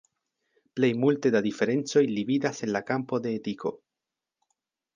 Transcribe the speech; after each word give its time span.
Plej 0.77 0.89
multe 1.01 1.31
da 1.35 1.41
diferencoj 1.47 2.03
li 2.13 2.23
vidas 2.31 2.63
en 2.69 2.73
la 2.77 2.81
kampo 2.89 3.21
de 3.27 3.35
etiko. 3.41 3.75